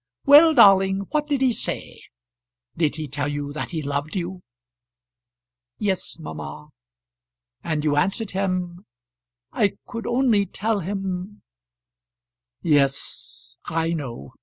[0.25, 2.01] "Well, darling; what did he say?
[2.75, 4.41] Did he tell you that he loved you?"
[5.77, 6.69] "Yes, mamma."
[7.63, 8.85] "And you answered him"
[9.51, 11.43] "I could only tell him"
[12.63, 14.33] "Yes, I know.